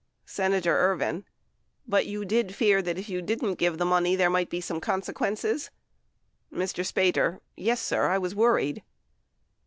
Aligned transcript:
Senator 0.25 0.75
Ervin. 0.79 1.25
But 1.87 2.07
you 2.07 2.25
did 2.25 2.55
fear 2.55 2.81
that 2.81 2.97
if 2.97 3.07
you 3.07 3.21
didn't 3.21 3.59
give 3.59 3.77
the 3.77 3.85
money, 3.85 4.15
there 4.15 4.31
might 4.31 4.49
be 4.49 4.59
some 4.59 4.81
consequences? 4.81 5.69
Mr. 6.51 6.83
Spater. 6.83 7.39
Yes, 7.55 7.79
sir, 7.81 8.07
I 8.07 8.17
was 8.17 8.33
worried. 8.33 8.81